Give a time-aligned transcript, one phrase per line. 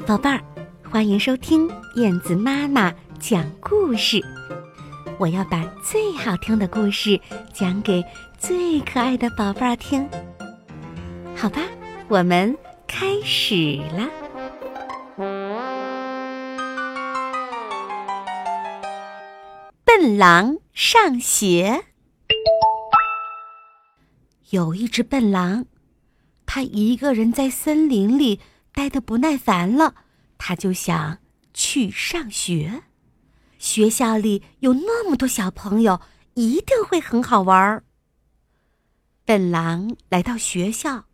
[0.00, 0.42] 宝贝儿，
[0.82, 4.20] 欢迎收听燕子妈妈讲故事。
[5.18, 7.20] 我要把最好听的故事
[7.52, 8.04] 讲给
[8.36, 10.08] 最可爱的宝贝儿听。
[11.36, 11.60] 好吧，
[12.08, 12.56] 我们
[12.86, 14.08] 开始啦。
[19.84, 21.84] 笨狼上学。
[24.50, 25.66] 有一只笨狼，
[26.46, 28.40] 它一个人在森林里。
[28.74, 29.94] 待得不耐烦了，
[30.36, 31.18] 他就想
[31.54, 32.82] 去上学。
[33.58, 36.00] 学校里有那么多小朋友，
[36.34, 37.84] 一定会很好玩儿。
[39.24, 41.06] 笨狼来到学校，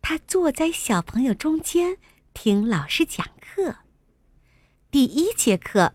[0.00, 1.98] 他坐在小朋友中间
[2.32, 3.76] 听老师讲课。
[4.90, 5.94] 第一节课，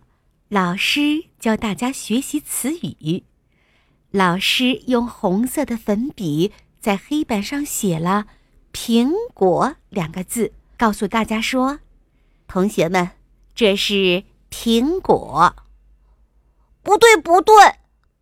[0.49, 3.23] 老师教大家学习词语。
[4.12, 8.27] 老师用红色的粉笔在黑板上写了
[8.71, 10.53] “苹果”两个字。
[10.77, 11.79] 告诉大家说，
[12.48, 13.10] 同学们，
[13.55, 15.55] 这是苹果。
[16.84, 17.54] 不对，不对，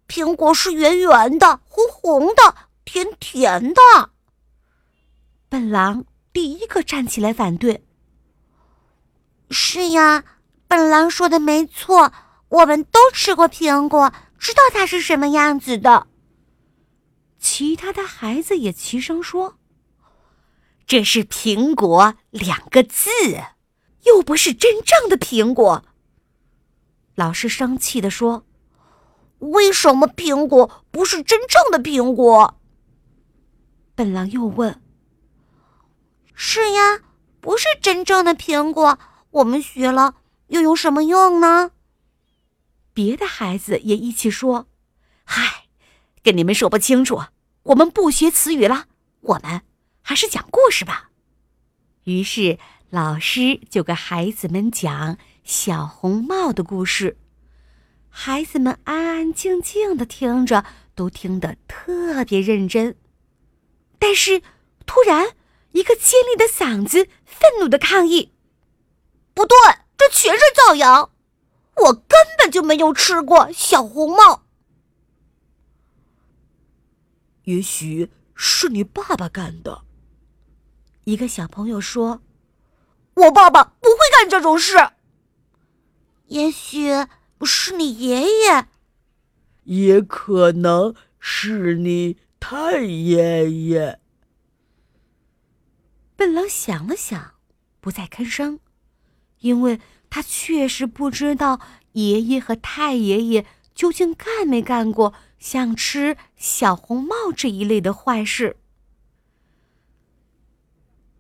[0.08, 4.12] 苹果是圆圆的、红红的、甜甜的。
[5.50, 7.86] 笨狼第一个站起来反对。
[9.52, 10.24] 是呀，
[10.68, 12.14] 笨狼说的没错，
[12.48, 16.08] 我们都吃过苹果，知道它是什么样子的。
[17.38, 19.58] 其他的孩子也齐声说。
[20.88, 23.10] 这是“苹果”两个字，
[24.04, 25.84] 又不是真正的苹果。
[27.16, 28.46] 老师生气地说
[29.40, 32.60] ：“为什么苹果不是真正的苹果？”
[33.96, 34.82] 笨狼又问
[36.36, 37.00] ：“是呀，
[37.42, 39.00] 不是真正的苹果，
[39.32, 40.16] 我们学了
[40.48, 41.72] 又有什么用呢？”
[42.94, 44.68] 别的孩子也一起说
[45.26, 45.66] ：“嗨，
[46.22, 47.24] 跟你们说不清楚，
[47.64, 48.86] 我们不学词语了，
[49.22, 49.62] 我们。”
[50.08, 51.10] 还是讲故事吧。
[52.04, 52.60] 于是
[52.92, 57.18] 老师就给孩子们讲小红帽的故事。
[58.08, 60.64] 孩子们安安静静的听着，
[60.94, 62.96] 都听得特别认真。
[63.98, 64.44] 但是
[64.86, 65.36] 突然，
[65.72, 68.32] 一个尖利的嗓子愤怒的抗议
[69.34, 69.58] ：“不对，
[69.98, 71.12] 这全是造谣！
[71.78, 74.44] 我根本就没有吃过小红帽。
[77.46, 79.82] 也许是你爸爸干的。”
[81.06, 82.22] 一个小朋友说
[83.16, 84.76] ：“我爸爸不会干这种事。”
[86.28, 86.90] 也许
[87.44, 88.66] 是你爷爷，
[89.64, 94.00] 也可能是你太爷爷。
[96.16, 97.34] 笨狼想了想，
[97.80, 98.60] 不再吭声，
[99.42, 99.80] 因为
[100.10, 101.60] 他确实不知道
[101.92, 103.46] 爷爷和太爷爷
[103.76, 108.58] 究竟干没干过像吃小红帽这一类的坏事。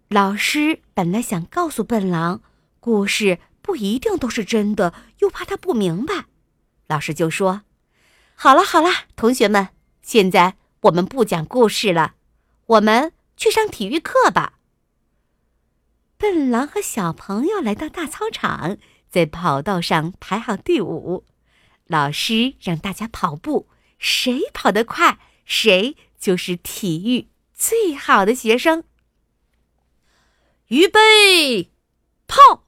[0.09, 2.41] 老师本来想告诉笨狼，
[2.79, 6.25] 故事不一定都是真的，又怕他不明白，
[6.87, 7.63] 老师就说
[8.35, 9.69] ：“好了好了，同学们，
[10.03, 12.13] 现在我们不讲故事了，
[12.67, 14.59] 我们去上体育课吧。”
[16.17, 18.77] 笨狼和小朋友来到大操场，
[19.09, 21.25] 在跑道上排好队伍，
[21.87, 23.67] 老师让大家跑步，
[23.97, 28.83] 谁跑得快，谁就是体育最好的学生。
[30.69, 31.71] 预备，
[32.27, 32.65] 跑！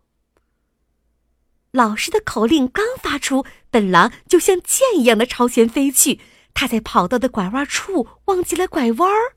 [1.72, 6.20] 老师的口令刚发出，笨狼就像箭一样的朝前飞去。
[6.54, 9.36] 他在跑道的拐弯处忘记了拐弯儿，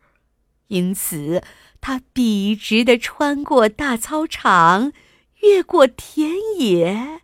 [0.69, 1.43] 因此
[1.81, 4.93] 他笔直的穿过大操场，
[5.41, 7.22] 越过田野，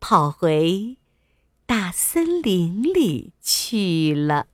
[0.00, 0.96] 跑回
[1.66, 4.46] 大森林里去了。